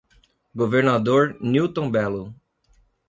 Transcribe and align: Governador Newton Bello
Governador 0.57 1.37
Newton 1.45 1.91
Bello 1.93 2.33